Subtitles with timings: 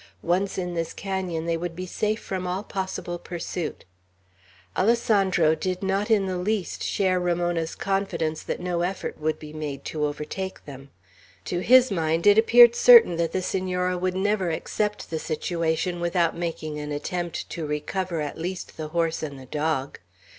[0.23, 3.85] Once in this canon, they would be safe from all possible pursuit.
[4.75, 9.85] Alessandro did not in the least share Ramona's confidence that no effort would be made
[9.85, 10.89] to overtake them.
[11.45, 16.35] To his mind, it appeared certain that the Senora would never accept the situation without
[16.35, 19.99] making an attempt to recover at least the horse and the dog.